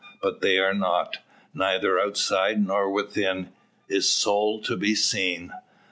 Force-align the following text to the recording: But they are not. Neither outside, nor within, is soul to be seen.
But 0.19 0.41
they 0.41 0.57
are 0.57 0.73
not. 0.73 1.19
Neither 1.53 1.99
outside, 1.99 2.65
nor 2.65 2.89
within, 2.89 3.49
is 3.87 4.09
soul 4.09 4.59
to 4.63 4.75
be 4.75 4.95
seen. 4.95 5.53